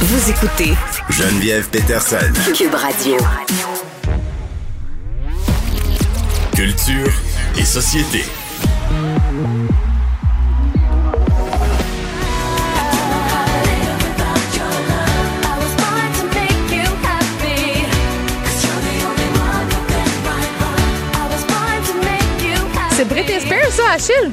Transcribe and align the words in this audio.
Vous 0.00 0.30
écoutez 0.30 0.74
Geneviève 1.08 1.68
Peterson. 1.68 2.16
Cube 2.56 2.74
Radio. 2.74 3.16
Culture 6.54 7.12
et 7.56 7.64
société. 7.64 8.24
C'est 22.96 23.08
Britney 23.08 23.40
Spears, 23.40 23.72
ça, 23.72 23.82
Achille? 23.92 24.32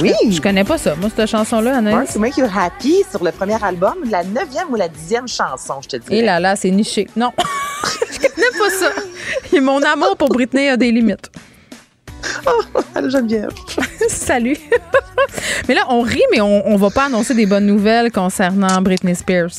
Oui. 0.00 0.12
Je 0.30 0.40
connais 0.40 0.64
pas 0.64 0.78
ça. 0.78 0.94
Moi, 0.96 1.10
cette 1.14 1.28
chanson-là, 1.28 1.76
Anaïs. 1.78 2.14
to 2.14 2.18
Make 2.18 2.36
You 2.36 2.46
Happy 2.46 3.04
sur 3.10 3.22
le 3.22 3.30
premier 3.30 3.62
album, 3.62 3.94
la 4.10 4.24
neuvième 4.24 4.70
ou 4.70 4.76
la 4.76 4.88
dixième 4.88 5.28
chanson, 5.28 5.80
je 5.82 5.88
te 5.88 5.96
dis. 5.96 6.14
Et 6.16 6.22
là, 6.22 6.40
là, 6.40 6.56
c'est 6.56 6.70
niché. 6.70 7.06
Non. 7.16 7.32
Je 8.12 8.18
connais 8.18 8.58
pas 8.58 8.70
ça. 8.70 8.90
Et 9.52 9.60
mon 9.60 9.82
amour 9.82 10.16
pour 10.16 10.28
Britney 10.28 10.68
a 10.68 10.76
des 10.76 10.92
limites. 10.92 11.30
Allô, 12.94 13.10
Geneviève. 13.10 13.50
Salut. 14.08 14.56
mais 15.68 15.74
là, 15.74 15.82
on 15.88 16.02
rit, 16.02 16.22
mais 16.30 16.40
on, 16.40 16.66
on 16.68 16.76
va 16.76 16.90
pas 16.90 17.06
annoncer 17.06 17.34
des 17.34 17.46
bonnes 17.46 17.66
nouvelles 17.66 18.12
concernant 18.12 18.80
Britney 18.80 19.14
Spears. 19.14 19.50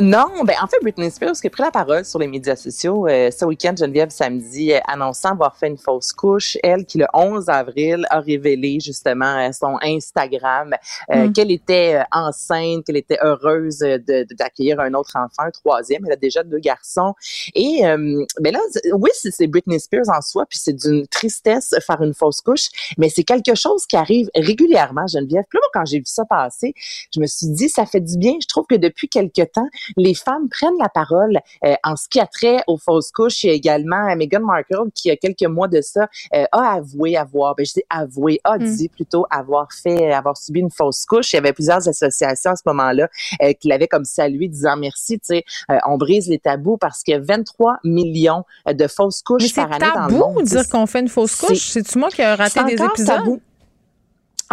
Non, 0.00 0.42
ben 0.44 0.56
en 0.60 0.66
fait, 0.66 0.78
Britney 0.82 1.08
Spears 1.08 1.34
qui 1.40 1.46
a 1.46 1.50
pris 1.50 1.62
la 1.62 1.70
parole 1.70 2.04
sur 2.04 2.18
les 2.18 2.26
médias 2.26 2.56
sociaux 2.56 3.06
euh, 3.06 3.30
ce 3.30 3.44
week-end, 3.44 3.74
Geneviève, 3.78 4.10
samedi, 4.10 4.72
euh, 4.72 4.80
annonçant 4.88 5.30
avoir 5.30 5.56
fait 5.56 5.68
une 5.68 5.78
fausse 5.78 6.12
couche. 6.12 6.58
Elle 6.64 6.84
qui, 6.84 6.98
le 6.98 7.06
11 7.14 7.48
avril, 7.48 8.04
a 8.10 8.18
révélé 8.18 8.80
justement 8.80 9.38
euh, 9.38 9.52
son 9.52 9.78
Instagram 9.82 10.74
euh, 11.12 11.28
Mm. 11.28 11.32
qu'elle 11.32 11.52
était 11.52 11.94
euh, 11.94 12.02
enceinte, 12.10 12.84
qu'elle 12.84 12.96
était 12.96 13.18
heureuse 13.22 13.78
de- 13.78 13.98
de- 13.98 14.26
d'accueillir 14.34 14.80
un 14.80 14.94
autre 14.94 15.12
enfant, 15.14 15.46
un 15.46 15.50
troisième. 15.52 16.04
Elle 16.06 16.12
a 16.14 16.16
déjà 16.16 16.42
deux 16.42 16.58
garçons. 16.58 17.14
Et 17.54 17.86
euh, 17.86 18.24
ben 18.40 18.52
là, 18.52 18.58
oui, 18.94 19.10
c'est 19.14 19.30
c'est 19.30 19.46
Britney 19.46 19.78
Spears 19.78 20.08
en 20.08 20.20
soi, 20.22 20.44
puis 20.50 20.58
c'est 20.58 20.72
d'une 20.72 21.06
tristesse 21.06 21.72
faire 21.86 22.02
une 22.02 22.14
fausse 22.14 22.40
couche, 22.40 22.68
mais 22.98 23.10
c'est 23.10 23.22
quelque 23.24 23.54
chose 23.54 23.86
qui 23.86 23.94
arrive 23.96 24.28
régulièrement, 24.34 25.06
Geneviève. 25.06 25.44
Puis 25.48 25.56
là, 25.56 25.60
moi, 25.62 25.70
quand 25.72 25.84
j'ai 25.86 25.98
vu 25.98 26.04
ça 26.06 26.24
passer, 26.24 26.74
je 27.14 27.20
me 27.20 27.26
suis 27.26 27.46
dit, 27.46 27.68
ça 27.68 27.86
fait 27.86 28.00
du 28.00 28.18
bien. 28.18 28.34
Je 28.42 28.48
trouve 28.48 28.66
que 28.66 28.74
depuis 28.74 29.08
quelque 29.08 29.42
temps, 29.42 29.68
les 29.96 30.14
femmes 30.14 30.48
prennent 30.48 30.78
la 30.80 30.88
parole 30.88 31.38
euh, 31.64 31.74
en 31.84 31.96
ce 31.96 32.08
qui 32.08 32.20
a 32.20 32.26
trait 32.26 32.62
aux 32.66 32.78
fausses 32.78 33.10
couches. 33.12 33.44
Il 33.44 33.48
y 33.48 33.50
a 33.50 33.54
également 33.54 34.08
euh, 34.10 34.16
Meghan 34.16 34.40
Markle 34.40 34.90
qui, 34.94 35.08
il 35.08 35.10
y 35.10 35.12
a 35.12 35.16
quelques 35.16 35.42
mois 35.50 35.68
de 35.68 35.80
ça, 35.80 36.08
euh, 36.34 36.44
a 36.52 36.74
avoué 36.74 37.16
avoir, 37.16 37.54
ben, 37.54 37.64
je 37.66 37.72
dis 37.74 37.82
avoué, 37.90 38.40
a 38.44 38.58
Mm. 38.58 38.74
dit 38.76 38.88
plutôt 38.88 39.26
avoir 39.30 39.68
fait, 39.72 40.12
avoir 40.12 40.36
subi 40.36 40.60
une 40.60 40.70
fausse 40.70 41.04
couche. 41.04 41.32
Il 41.32 41.36
y 41.36 41.38
avait 41.38 41.52
plusieurs 41.52 41.86
associations 41.88 42.52
à 42.52 42.56
ce 42.56 42.62
moment-là 42.66 43.08
euh, 43.42 43.52
qui 43.52 43.68
l'avaient 43.68 43.88
comme 43.88 44.04
salué, 44.04 44.48
disant 44.48 44.76
merci, 44.76 45.18
tu 45.18 45.26
sais, 45.26 45.44
euh, 45.70 45.78
on 45.86 45.96
brise 45.98 46.28
les 46.28 46.38
tabous 46.38 46.76
parce 46.76 47.02
que 47.02 47.18
23 47.18 47.78
millions 47.84 48.44
de 48.66 48.86
fausses 48.86 49.22
couches 49.22 49.42
Mais 49.42 49.48
c'est 49.48 49.54
par 49.62 49.72
année 49.72 49.78
dans 49.94 50.06
le 50.06 50.12
tabou 50.12 50.18
monde. 50.34 50.42
dire 50.44 50.68
qu'on 50.68 50.86
fait 50.86 51.00
une 51.00 51.08
fausse 51.08 51.32
C'est- 51.32 51.46
couche? 51.46 51.58
C'est-tu 51.70 51.98
moi 51.98 52.08
qui 52.10 52.22
ai 52.22 52.26
raté 52.34 52.50
c'est 52.60 52.64
des 52.64 52.82
épisodes? 52.82 53.06
tabou. 53.06 53.40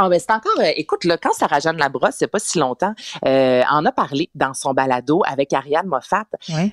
Ah 0.03 0.09
ben 0.09 0.19
c'est 0.19 0.31
encore, 0.31 0.59
euh, 0.59 0.71
écoute, 0.77 1.03
là, 1.03 1.15
quand 1.15 1.31
Sarah 1.31 1.59
Jeanne 1.59 1.77
Labrosse, 1.77 2.15
c'est 2.17 2.25
pas 2.25 2.39
si 2.39 2.57
longtemps, 2.57 2.95
euh, 3.23 3.61
en 3.69 3.85
a 3.85 3.91
parlé 3.91 4.31
dans 4.33 4.55
son 4.55 4.73
balado 4.73 5.21
avec 5.27 5.53
Ariane 5.53 5.85
Moffat. 5.85 6.25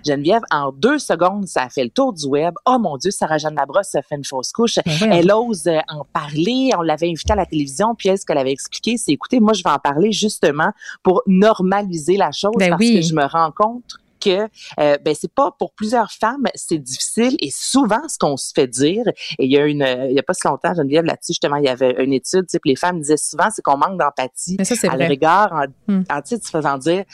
Geneviève, 0.06 0.40
en 0.50 0.72
deux 0.72 0.98
secondes, 0.98 1.46
ça 1.46 1.64
a 1.64 1.68
fait 1.68 1.84
le 1.84 1.90
tour 1.90 2.14
du 2.14 2.24
web. 2.24 2.54
Oh 2.64 2.78
mon 2.78 2.96
Dieu, 2.96 3.10
Sarah 3.10 3.36
Jeanne 3.36 3.54
Labrosse 3.54 3.94
a 3.94 4.00
fait 4.00 4.14
une 4.14 4.24
fausse 4.24 4.50
couche. 4.50 4.78
Ben. 4.86 5.12
Elle 5.12 5.30
ose 5.30 5.66
euh, 5.66 5.78
en 5.88 6.06
parler. 6.10 6.70
On 6.78 6.80
l'avait 6.80 7.10
invitée 7.10 7.34
à 7.34 7.36
la 7.36 7.44
télévision, 7.44 7.94
puis 7.94 8.08
elle, 8.08 8.18
ce 8.18 8.24
qu'elle 8.24 8.38
avait 8.38 8.52
expliqué, 8.52 8.96
c'est 8.96 9.12
écoutez, 9.12 9.40
moi, 9.40 9.52
je 9.52 9.62
vais 9.62 9.70
en 9.70 9.78
parler 9.78 10.10
justement 10.10 10.72
pour 11.02 11.22
normaliser 11.26 12.16
la 12.16 12.32
chose 12.32 12.54
Ben 12.56 12.70
parce 12.70 12.80
oui. 12.80 12.94
que 12.94 13.02
je 13.02 13.12
me 13.12 13.26
rends 13.26 13.52
compte 13.52 13.98
que 14.20 14.48
euh, 14.80 14.98
ben 15.04 15.14
c'est 15.18 15.32
pas 15.32 15.50
pour 15.58 15.72
plusieurs 15.72 16.10
femmes 16.12 16.46
c'est 16.54 16.78
difficile 16.78 17.36
et 17.40 17.50
souvent 17.50 18.06
ce 18.08 18.18
qu'on 18.18 18.36
se 18.36 18.52
fait 18.54 18.66
dire 18.66 19.04
et 19.38 19.44
il 19.44 19.50
y 19.50 19.58
a 19.58 19.64
une 19.66 19.86
il 20.10 20.14
y 20.14 20.18
a 20.18 20.22
pas 20.22 20.34
si 20.34 20.46
longtemps 20.46 20.74
Geneviève 20.74 21.04
là-dessus 21.04 21.32
justement 21.32 21.56
il 21.56 21.64
y 21.64 21.68
avait 21.68 22.02
une 22.04 22.12
étude 22.12 22.42
tu 22.46 22.52
sais, 22.52 22.60
les 22.64 22.76
femmes 22.76 23.00
disaient 23.00 23.16
souvent 23.16 23.48
c'est 23.54 23.62
qu'on 23.62 23.76
manque 23.76 23.98
d'empathie 23.98 24.56
c'est 24.62 24.88
à 24.88 24.96
vrai. 24.96 25.18
en, 25.24 25.66
Hmm. 25.88 26.02
en 26.10 26.20
tu 26.22 26.28
sais, 26.36 26.38
te 26.38 26.48
faisant 26.48 26.78
dire 26.78 27.04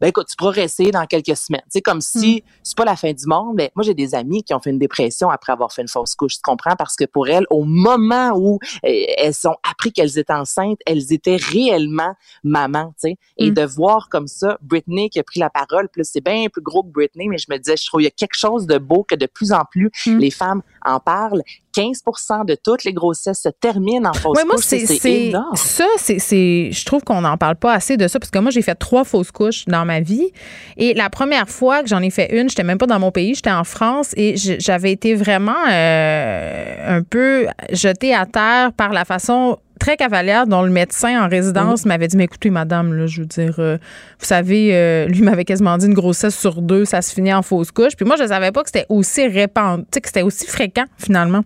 ben 0.00 0.08
écoute 0.08 0.26
tu 0.28 0.36
pourras 0.36 0.52
rester 0.52 0.90
dans 0.90 1.06
quelques 1.06 1.36
semaines 1.36 1.62
tu 1.64 1.70
sais 1.72 1.82
comme 1.82 2.00
si 2.00 2.42
Hmm. 2.44 2.48
c'est 2.62 2.76
pas 2.76 2.84
la 2.84 2.96
fin 2.96 3.12
du 3.12 3.26
monde 3.26 3.54
mais 3.56 3.70
moi 3.74 3.82
j'ai 3.84 3.94
des 3.94 4.14
amis 4.14 4.42
qui 4.42 4.54
ont 4.54 4.60
fait 4.60 4.70
une 4.70 4.78
dépression 4.78 5.30
après 5.30 5.52
avoir 5.52 5.72
fait 5.72 5.82
une 5.82 5.88
fausse 5.88 6.14
couche 6.14 6.34
tu 6.36 6.40
comprends? 6.42 6.76
Parce 6.76 6.96
que 6.96 7.04
pour 7.04 7.28
elles 7.28 7.46
au 7.50 7.64
moment 7.64 8.32
où 8.36 8.58
euh, 8.84 8.88
elles 9.18 9.34
ont 9.46 9.56
appris 9.68 9.92
qu'elles 9.92 10.18
étaient 10.18 10.32
enceintes 10.32 10.78
elles 10.86 11.12
étaient 11.12 11.36
réellement 11.36 12.14
mamans 12.42 12.88
tu 13.00 13.10
sais? 13.10 13.16
Et 13.36 13.50
Hmm. 13.50 13.54
de 13.54 13.62
voir 13.64 14.08
comme 14.08 14.26
ça 14.26 14.58
Britney 14.62 15.10
qui 15.10 15.18
a 15.20 15.22
pris 15.22 15.40
la 15.40 15.50
parole 15.50 15.88
plus 15.88 16.04
c'est 16.04 16.20
bien 16.24 16.46
plus 16.54 16.62
gros 16.62 16.82
que 16.82 16.88
Britney 16.88 17.28
mais 17.28 17.38
je 17.38 17.46
me 17.50 17.58
disais 17.58 17.76
je 17.76 17.86
trouve 17.86 18.00
il 18.00 18.04
y 18.04 18.08
a 18.08 18.10
quelque 18.10 18.36
chose 18.38 18.66
de 18.66 18.78
beau 18.78 19.04
que 19.06 19.14
de 19.14 19.26
plus 19.26 19.52
en 19.52 19.62
plus 19.70 19.90
Hmm. 20.06 20.18
les 20.18 20.30
femmes 20.30 20.62
en 20.86 21.00
parlent. 21.00 21.42
15% 21.76 22.44
de 22.46 22.56
toutes 22.62 22.84
les 22.84 22.92
grossesses 22.92 23.40
se 23.42 23.48
terminent 23.48 24.08
en 24.08 24.12
fausse 24.14 24.36
Ouais, 24.38 24.44
moi, 24.44 24.54
couche 24.56 24.64
c'est 24.64 25.28
énorme. 25.28 25.56
ça, 25.56 25.86
c'est 25.96 26.70
je 26.70 26.84
trouve 26.84 27.02
qu'on 27.02 27.22
n'en 27.22 27.36
parle 27.36 27.56
pas 27.56 27.72
assez 27.72 27.96
de 27.96 28.06
ça 28.06 28.20
parce 28.20 28.30
que 28.30 28.38
moi, 28.38 28.52
j'ai 28.52 28.62
fait 28.62 28.76
trois 28.76 29.02
fausses 29.02 29.32
couches 29.32 29.64
dans 29.66 29.84
ma 29.84 29.98
vie. 30.00 30.30
Et 30.76 30.94
la 30.94 31.10
première 31.10 31.48
fois 31.48 31.82
que 31.82 31.88
j'en 31.88 32.00
ai 32.00 32.10
fait 32.10 32.38
une, 32.38 32.48
j'étais 32.48 32.62
même 32.62 32.78
pas 32.78 32.86
dans 32.86 33.00
mon 33.00 33.10
pays, 33.10 33.34
j'étais 33.34 33.50
en 33.50 33.64
France 33.64 34.12
et 34.16 34.36
j'avais 34.36 34.92
été 34.92 35.14
vraiment 35.16 35.56
euh, 35.68 36.98
un 36.98 37.02
peu 37.02 37.46
jetée 37.72 38.14
à 38.14 38.26
terre 38.26 38.72
par 38.72 38.92
la 38.92 39.04
façon 39.04 39.58
très 39.84 39.98
cavalière 39.98 40.46
dont 40.46 40.62
le 40.62 40.70
médecin 40.70 41.22
en 41.22 41.28
résidence 41.28 41.84
m'avait 41.84 42.08
dit 42.08 42.16
mais 42.16 42.24
écoutez 42.24 42.48
madame 42.48 42.94
là 42.94 43.06
je 43.06 43.20
veux 43.20 43.26
dire 43.26 43.56
euh, 43.58 43.76
vous 44.18 44.24
savez 44.24 44.70
euh, 44.72 45.06
lui 45.08 45.20
m'avait 45.20 45.44
quasiment 45.44 45.76
dit 45.76 45.84
une 45.84 45.92
grossesse 45.92 46.38
sur 46.38 46.62
deux 46.62 46.86
ça 46.86 47.02
se 47.02 47.12
finit 47.12 47.34
en 47.34 47.42
fausse 47.42 47.70
couche. 47.70 47.94
Puis 47.94 48.06
moi 48.06 48.16
je 48.18 48.26
savais 48.26 48.50
pas 48.50 48.62
que 48.62 48.70
c'était 48.70 48.86
aussi 48.88 49.26
répandu 49.26 49.82
tu 49.82 49.88
sais, 49.92 50.00
que 50.00 50.08
c'était 50.08 50.22
aussi 50.22 50.46
fréquent 50.46 50.86
finalement 50.96 51.44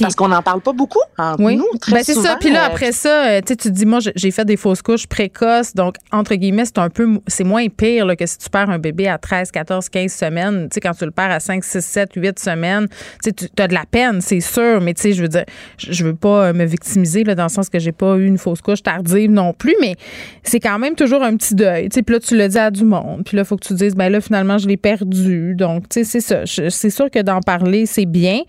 Parce 0.00 0.14
qu'on 0.14 0.28
n'en 0.28 0.42
parle 0.42 0.60
pas 0.60 0.72
beaucoup 0.72 1.00
entre 1.18 1.42
oui, 1.42 1.56
nous. 1.56 1.66
Très 1.80 1.92
ben, 1.92 2.02
c'est 2.02 2.14
ça. 2.14 2.36
Puis 2.40 2.50
là, 2.50 2.64
euh, 2.64 2.66
après 2.66 2.92
ça, 2.92 3.26
euh, 3.28 3.40
tu 3.46 3.56
te 3.56 3.68
dis, 3.68 3.86
moi, 3.86 4.00
j'ai- 4.14 4.30
fait 4.30 4.44
des 4.44 4.56
fausses 4.56 4.82
couches 4.82 5.06
précoces. 5.06 5.74
Donc, 5.74 5.96
entre 6.12 6.34
guillemets, 6.36 6.64
c'est 6.64 6.78
un 6.78 6.88
peu, 6.88 7.18
c'est 7.26 7.42
moins 7.44 7.66
pire 7.68 8.06
là, 8.06 8.14
que 8.14 8.26
si 8.26 8.38
tu 8.38 8.48
perds 8.48 8.70
un 8.70 8.78
bébé 8.78 9.08
à 9.08 9.18
13, 9.18 9.50
14, 9.50 9.88
15 9.88 10.12
semaines. 10.12 10.68
Tu 10.70 10.74
sais, 10.74 10.80
quand 10.80 10.92
tu 10.92 11.04
le 11.04 11.10
perds 11.10 11.32
à 11.32 11.40
5, 11.40 11.64
6, 11.64 11.84
7, 11.84 12.10
8 12.14 12.38
semaines, 12.38 12.86
tu 13.22 13.32
as 13.58 13.68
de 13.68 13.74
la 13.74 13.84
peine, 13.90 14.20
c'est 14.20 14.40
sûr. 14.40 14.80
Mais 14.80 14.94
tu 14.94 15.02
sais, 15.02 15.12
je 15.12 15.22
veux 15.22 15.28
dire, 15.28 15.44
je 15.78 16.04
veux 16.04 16.14
pas 16.14 16.46
euh, 16.46 16.52
me 16.52 16.64
victimiser 16.64 17.24
là, 17.24 17.34
dans 17.34 17.44
le 17.44 17.48
sens 17.48 17.68
que 17.68 17.78
j'ai 17.78 17.92
pas 17.92 18.16
eu 18.16 18.26
une 18.26 18.38
fausse 18.38 18.60
couche 18.60 18.82
tardive 18.82 19.30
non 19.30 19.52
plus. 19.52 19.74
Mais 19.80 19.96
c'est 20.42 20.60
quand 20.60 20.78
même 20.78 20.94
toujours 20.94 21.22
un 21.22 21.36
petit 21.36 21.54
deuil. 21.54 21.88
Tu 21.88 21.96
sais, 21.96 22.02
puis 22.02 22.14
là, 22.14 22.20
tu 22.20 22.36
le 22.36 22.48
dis 22.48 22.58
à 22.58 22.70
du 22.70 22.84
monde. 22.84 23.22
Puis 23.24 23.36
là, 23.36 23.42
il 23.42 23.46
faut 23.46 23.56
que 23.56 23.66
tu 23.66 23.74
dises, 23.74 23.94
ben 23.94 24.08
là, 24.10 24.20
finalement, 24.20 24.58
je 24.58 24.68
l'ai 24.68 24.76
perdu. 24.76 25.54
Donc, 25.56 25.88
tu 25.88 26.04
sais, 26.04 26.20
c'est 26.20 26.20
ça. 26.20 26.68
C'est 26.70 26.90
sûr 26.90 27.10
que 27.10 27.20
d'en 27.20 27.40
parler, 27.40 27.86
c'est 27.86 28.06
bien. 28.06 28.40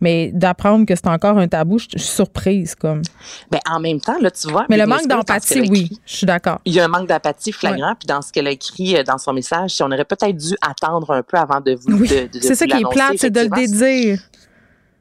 Mais 0.00 0.30
d'apprendre 0.34 0.69
que 0.86 0.94
c'est 0.94 1.08
encore 1.08 1.38
un 1.38 1.48
tabou, 1.48 1.78
je 1.78 1.86
je 1.92 1.98
suis 1.98 2.14
surprise, 2.14 2.74
comme. 2.74 3.02
ben, 3.50 3.60
en 3.68 3.80
même 3.80 4.00
temps, 4.00 4.18
là, 4.20 4.30
tu 4.30 4.48
vois. 4.48 4.66
Mais 4.68 4.76
le 4.76 4.86
manque 4.86 5.06
d'empathie, 5.06 5.68
oui, 5.68 5.90
je 6.06 6.16
suis 6.16 6.26
d'accord. 6.26 6.60
Il 6.64 6.72
y 6.72 6.80
a 6.80 6.84
un 6.84 6.88
manque 6.88 7.08
d'empathie 7.08 7.52
flagrant, 7.52 7.94
puis 7.98 8.06
dans 8.06 8.22
ce 8.22 8.32
qu'elle 8.32 8.46
a 8.46 8.50
écrit 8.50 8.96
euh, 8.96 9.02
dans 9.02 9.18
son 9.18 9.32
message, 9.32 9.70
si 9.70 9.82
on 9.82 9.86
aurait 9.86 10.04
peut-être 10.04 10.36
dû 10.36 10.56
attendre 10.60 11.10
un 11.12 11.22
peu 11.22 11.36
avant 11.36 11.60
de 11.60 11.74
vous 11.74 11.98
Oui, 11.98 12.08
c'est 12.08 12.54
ça 12.54 12.66
qui 12.66 12.76
est 12.76 12.90
plate, 12.90 13.14
c'est 13.16 13.30
de 13.30 13.40
le 13.40 13.48
dédire. 13.48 14.20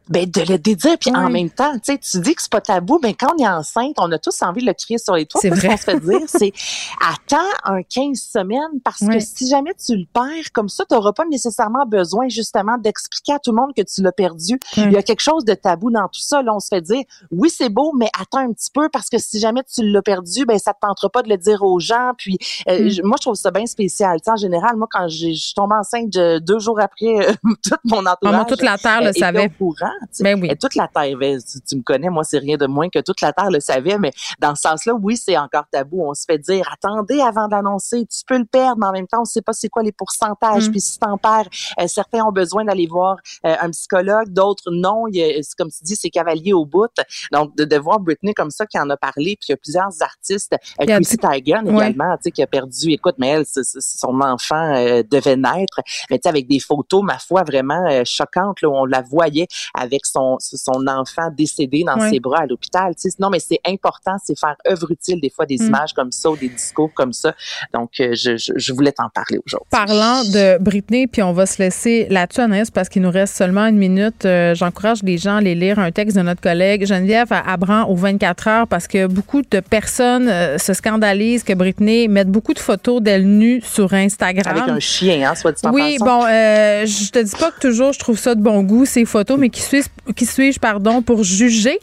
Ben, 0.10 0.26
de 0.30 0.42
le 0.42 0.58
dédire, 0.58 0.98
puis 1.00 1.12
en 1.16 1.30
même 1.30 1.50
temps, 1.52 1.72
tu 1.76 1.94
sais, 1.94 1.98
tu 2.00 2.20
dis 2.20 2.34
que 2.34 2.42
c'est 2.42 2.52
pas 2.52 2.62
tabou, 2.62 3.00
mais 3.04 3.14
quand 3.14 3.34
on 3.38 3.44
est 3.44 3.48
enceinte, 3.48 3.94
on 4.00 4.12
a 4.12 4.18
tous 4.18 4.42
envie 4.42 4.62
de 4.62 4.66
le 4.66 4.74
crier 4.74 4.98
sur 4.98 5.14
les 5.14 5.26
toits. 5.28 5.40
C'est 5.40 5.52
Puis 5.52 5.62
Ce 5.62 5.66
vrai. 5.68 5.76
qu'on 5.76 5.78
se 5.78 5.84
fait 5.84 6.00
dire, 6.00 6.20
c'est 6.28 6.52
attends 7.00 7.46
un 7.64 7.84
15 7.84 8.18
semaines 8.20 8.80
parce 8.84 9.02
Oui. 9.02 9.18
que 9.18 9.20
si 9.20 9.48
jamais 9.48 9.74
tu 9.76 9.96
le 9.96 10.06
perds, 10.12 10.52
comme 10.54 10.68
ça, 10.70 10.84
tu 10.90 10.96
n'auras 10.96 11.14
pas 11.14 11.26
nécessairement 11.26 11.86
besoin 11.86 12.28
justement 12.28 12.78
d'expliquer 12.80 13.34
à 13.34 13.40
tout 13.40 13.52
le 13.52 13.58
monde 13.58 13.74
que 13.76 13.82
tu 13.84 14.02
l'as 14.02 14.12
perdu. 14.12 14.60
Il 14.78 14.92
y 14.92 14.98
a 14.98 15.04
quelque 15.04 15.22
chose 15.22 15.46
de 15.46 15.54
tabou 15.54 15.92
dans 15.92 16.08
tout 16.08 16.22
ça. 16.22 16.42
Là, 16.42 16.56
on 16.56 16.60
se 16.60 16.68
fait 16.70 16.82
dire, 16.82 17.04
oui, 17.32 17.50
c'est 17.50 17.70
beau, 17.70 17.94
mais 17.96 18.10
attends 18.20 18.40
un 18.40 18.52
petit 18.52 18.72
peu 18.74 18.90
parce 18.90 19.10
que 19.10 19.18
si 19.20 19.40
jamais 19.40 19.62
tu 19.64 19.84
l'as 19.84 20.02
perdu, 20.02 20.46
ben 20.46 20.58
ça 20.58 20.74
te 20.74 20.80
tentera 20.82 21.10
pas 21.10 21.22
de 21.22 21.30
le 21.30 21.38
dire 21.38 21.62
aux 21.64 21.80
gens. 21.80 22.14
Puis 22.18 22.38
euh, 22.68 22.86
Mm. 22.86 22.90
je- 22.90 23.02
moi, 23.04 23.18
je 23.20 23.26
trouve 23.26 23.36
ça 23.36 23.52
bien 23.52 23.66
spécial. 23.68 24.18
Tu 24.20 24.26
sais, 24.26 24.32
en 24.32 24.36
général, 24.38 24.76
moi, 24.76 24.88
quand 24.90 25.08
je 25.08 25.32
suis 25.34 25.54
tombée 25.54 25.76
enceinte 25.76 26.10
deux 26.10 26.60
jours 26.60 26.80
après, 26.80 27.06
euh, 27.30 27.34
tout 27.64 27.76
mon 27.86 28.00
entourage 28.06 28.36
moi, 28.36 28.46
toute 28.46 28.64
la 28.64 28.78
terre 28.78 29.02
le 29.04 29.14
savait. 29.14 29.46
au 29.60 29.66
courant. 29.66 29.92
Ben 30.22 30.40
oui. 30.42 30.48
Et 30.52 30.56
toute 30.56 30.76
la 30.76 30.88
terre, 30.88 31.16
ben, 31.18 31.40
tu, 31.40 31.60
tu 31.62 31.76
me 31.78 31.82
connais, 31.84 32.10
moi, 32.10 32.24
c'est 32.24 32.38
rien 32.40 32.58
de 32.58 32.66
moins 32.68 32.90
que 32.90 33.00
toute 33.00 33.22
la 33.22 33.34
terre 33.34 33.50
le 33.52 33.60
savait, 33.60 33.98
mais 33.98 34.12
dans 34.40 34.56
ce 34.56 34.62
sens-là, 34.64 34.94
oui, 34.94 35.18
c'est 35.18 35.38
encore 35.38 35.66
tabou. 35.72 36.04
On 36.08 36.14
se 36.14 36.24
fait 36.26 36.38
dire, 36.38 36.70
attendez 36.72 37.22
avant 37.22 37.48
d'annoncer, 37.48 38.06
tu 38.06 38.22
peux 38.28 38.38
le 38.38 38.46
perdre, 38.46 38.78
mais 38.80 38.88
en 38.88 38.92
même 38.92 39.08
temps, 39.08 39.22
on 39.22 39.26
sait 39.26 39.42
pas 39.42 39.54
c'est 39.54 39.70
quoi 39.70 39.84
les 39.84 39.92
pourcentages. 39.92 40.68
Mm. 40.68 40.72
Puis 40.72 40.82
si 40.82 41.00
t'en 41.00 41.18
perds, 41.18 41.48
euh, 41.80 41.88
certains 41.88 42.24
ont 42.26 42.32
besoin 42.32 42.64
d'aller 42.66 42.88
voir 42.88 43.18
euh, 43.46 43.56
un 43.60 43.70
psychologue, 43.72 44.30
d'autres 44.30 44.72
non. 44.72 45.08
Il 45.08 45.16
y 45.16 45.24
a- 45.24 45.42
comme 45.58 45.70
tu 45.70 45.84
dis, 45.84 45.96
c'est 45.96 46.10
cavalier 46.10 46.54
au 46.54 46.66
bout. 46.66 46.88
Donc, 47.32 47.56
de, 47.56 47.66
de 47.66 47.78
voir 47.78 48.00
Britney 48.00 48.34
comme 48.34 48.52
ça, 48.52 48.66
qui 48.66 48.80
en 48.80 48.90
a 48.90 48.98
parlé, 48.98 49.36
puis 49.40 49.48
il 49.50 49.52
y 49.52 49.54
a 49.54 49.58
plusieurs 49.58 49.90
artistes, 50.02 50.56
euh, 50.82 50.86
Chrissy 50.86 51.18
Teigen 51.18 51.66
Ouais. 51.70 51.90
également, 51.90 52.16
tu 52.18 52.24
sais, 52.24 52.32
qui 52.32 52.42
a 52.44 52.48
perdu, 52.48 52.92
écoute, 52.92 53.16
mais 53.18 53.28
elle, 53.30 53.46
c'est- 53.46 53.64
c'est- 53.64 53.80
son 53.82 54.20
enfant 54.22 54.74
euh, 54.76 55.04
devait 55.10 55.36
naître, 55.36 55.80
mais 56.10 56.18
tu 56.18 56.24
sais, 56.24 56.30
avec 56.30 56.48
des 56.48 56.60
photos, 56.60 57.04
ma 57.04 57.18
foi, 57.20 57.44
vraiment 57.44 57.86
euh, 57.90 58.04
choquantes, 58.06 58.62
là, 58.62 58.70
où 58.70 58.76
on 58.76 58.86
la 58.86 59.02
voyait 59.02 59.48
avec 59.74 59.89
avec 59.90 60.06
son, 60.06 60.38
son 60.40 60.88
enfant 60.88 61.30
décédé 61.36 61.84
dans 61.84 62.00
ses 62.10 62.20
bras 62.20 62.42
à 62.42 62.46
l'hôpital. 62.46 62.94
Non, 63.20 63.30
mais 63.30 63.40
c'est 63.40 63.60
important, 63.66 64.16
c'est 64.24 64.38
faire 64.38 64.56
œuvre 64.70 64.92
utile 64.92 65.20
des 65.22 65.30
fois 65.30 65.46
des 65.46 65.58
mm. 65.58 65.68
images 65.68 65.94
comme 65.94 66.12
ça 66.12 66.30
ou 66.30 66.38
des 66.38 66.50
discours 66.50 66.92
comme 66.94 67.14
ça. 67.14 67.34
Donc, 67.74 67.92
euh, 68.00 68.14
je, 68.14 68.38
je, 68.38 68.74
voulais 68.74 68.92
t'en 68.92 69.10
parler 69.10 69.40
aujourd'hui. 69.46 69.68
Parlant 69.72 70.24
de 70.24 70.58
Britney, 70.62 71.08
puis 71.08 71.24
on 71.24 71.34
va 71.34 71.46
se 71.46 71.62
laisser 71.62 72.08
là-dessus, 72.10 72.42
Anaïs, 72.42 72.72
parce 72.72 72.90
qu'il 72.90 73.02
nous 73.02 73.12
reste 73.12 73.36
seulement 73.36 73.66
une 73.66 73.78
minute. 73.78 74.26
Euh, 74.26 74.54
j'encourage 74.56 75.04
les 75.04 75.18
gens 75.18 75.36
à 75.36 75.38
aller 75.38 75.56
lire 75.56 75.80
un 75.80 75.92
texte 75.92 76.16
de 76.18 76.22
notre 76.22 76.42
collègue 76.42 76.86
Geneviève 76.86 77.32
Abran 77.32 77.86
au 77.86 77.96
24 77.96 78.48
heures 78.48 78.68
parce 78.68 78.88
que 78.88 79.08
beaucoup 79.08 79.42
de 79.42 79.60
personnes 79.60 80.28
euh, 80.28 80.58
se 80.58 80.74
scandalisent 80.74 81.44
que 81.44 81.54
Britney 81.54 82.08
mette 82.08 82.30
beaucoup 82.30 82.54
de 82.54 82.60
photos 82.60 83.02
d'elle 83.02 83.28
nue 83.28 83.62
sur 83.62 83.94
Instagram. 83.94 84.58
Avec 84.58 84.70
un 84.70 84.80
chien, 84.80 85.30
hein, 85.30 85.36
soit 85.36 85.52
dit 85.52 85.66
en 85.66 85.72
Oui, 85.72 85.98
bon, 86.00 86.24
euh, 86.26 86.86
je 86.86 87.12
te 87.12 87.20
dis 87.20 87.36
pas 87.40 87.52
que 87.52 87.60
toujours 87.60 87.94
je 87.94 88.00
trouve 88.00 88.18
ça 88.18 88.36
de 88.36 88.42
bon 88.42 88.64
goût, 88.64 88.86
ces 88.86 89.06
photos, 89.06 89.38
mais 89.38 89.50
qui 89.50 89.62
suis-je 89.82 90.14
qui 90.14 90.26
suis 90.26 90.60
pardon, 90.60 91.02
pour 91.02 91.24
juger? 91.24 91.80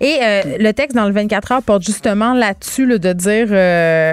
Et 0.00 0.18
euh, 0.22 0.42
le 0.58 0.72
texte 0.72 0.96
dans 0.96 1.06
le 1.06 1.12
24 1.12 1.52
heures 1.52 1.62
porte 1.62 1.82
justement 1.82 2.34
là-dessus 2.34 2.86
de 2.86 3.12
dire, 3.12 3.48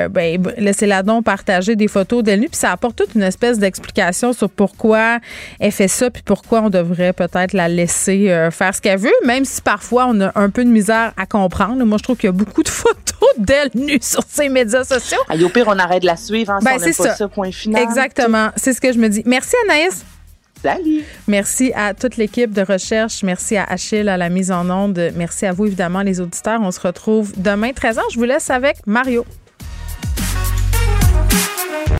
ben, 0.09 0.41
laissez-la 0.57 1.03
donc 1.03 1.25
partager 1.25 1.75
des 1.75 1.87
photos 1.87 2.23
d'elle 2.23 2.39
nue, 2.39 2.49
puis 2.49 2.59
ça 2.59 2.71
apporte 2.71 2.95
toute 2.95 3.15
une 3.15 3.23
espèce 3.23 3.59
d'explication 3.59 4.33
sur 4.33 4.49
pourquoi 4.49 5.19
elle 5.59 5.71
fait 5.71 5.87
ça, 5.87 6.09
puis 6.09 6.23
pourquoi 6.23 6.61
on 6.61 6.69
devrait 6.69 7.13
peut-être 7.13 7.53
la 7.53 7.67
laisser 7.67 8.27
faire 8.51 8.73
ce 8.73 8.81
qu'elle 8.81 8.99
veut, 8.99 9.09
même 9.25 9.45
si 9.45 9.61
parfois 9.61 10.07
on 10.09 10.21
a 10.21 10.31
un 10.35 10.49
peu 10.49 10.63
de 10.63 10.69
misère 10.69 11.13
à 11.17 11.25
comprendre. 11.25 11.83
Moi, 11.83 11.97
je 11.97 12.03
trouve 12.03 12.17
qu'il 12.17 12.27
y 12.27 12.29
a 12.29 12.33
beaucoup 12.33 12.63
de 12.63 12.69
photos 12.69 13.29
d'elle 13.37 13.69
nue 13.75 13.99
sur 14.01 14.23
ses 14.27 14.49
médias 14.49 14.83
sociaux. 14.83 15.19
Ah, 15.29 15.35
au 15.41 15.49
pire, 15.49 15.65
on 15.67 15.77
arrête 15.77 16.01
de 16.01 16.07
la 16.07 16.17
suivre. 16.17 16.51
Hein, 16.51 16.59
ben, 16.61 16.77
c'est 16.79 16.93
ça. 16.93 17.15
ça. 17.15 17.27
point 17.27 17.51
final. 17.51 17.81
Exactement. 17.81 18.49
C'est 18.55 18.73
ce 18.73 18.81
que 18.81 18.91
je 18.91 18.99
me 18.99 19.09
dis. 19.09 19.23
Merci, 19.25 19.55
Anaïs. 19.65 20.03
Salut. 20.61 21.03
Merci 21.27 21.71
à 21.75 21.93
toute 21.93 22.17
l'équipe 22.17 22.51
de 22.51 22.61
recherche. 22.61 23.23
Merci 23.23 23.57
à 23.57 23.63
Achille 23.63 24.09
à 24.09 24.17
la 24.17 24.29
mise 24.29 24.51
en 24.51 24.69
onde. 24.69 25.11
Merci 25.15 25.45
à 25.45 25.53
vous, 25.53 25.65
évidemment, 25.65 26.01
les 26.01 26.19
auditeurs. 26.19 26.59
On 26.61 26.71
se 26.71 26.79
retrouve 26.79 27.33
demain, 27.37 27.71
13h. 27.71 27.99
Je 28.11 28.17
vous 28.17 28.25
laisse 28.25 28.49
avec 28.49 28.77
Mario. 28.85 29.25